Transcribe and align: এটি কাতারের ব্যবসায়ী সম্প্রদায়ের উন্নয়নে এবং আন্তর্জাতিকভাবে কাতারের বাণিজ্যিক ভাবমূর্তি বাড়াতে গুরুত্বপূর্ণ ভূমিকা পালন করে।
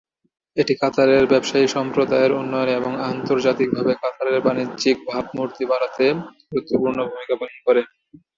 এটি 0.57 0.73
কাতারের 0.81 1.23
ব্যবসায়ী 1.31 1.67
সম্প্রদায়ের 1.75 2.31
উন্নয়নে 2.33 2.73
এবং 2.75 2.91
আন্তর্জাতিকভাবে 3.09 3.93
কাতারের 4.01 4.37
বাণিজ্যিক 4.45 4.97
ভাবমূর্তি 5.09 5.63
বাড়াতে 5.71 6.05
গুরুত্বপূর্ণ 6.45 6.97
ভূমিকা 7.09 7.35
পালন 7.39 7.57
করে। 7.67 7.81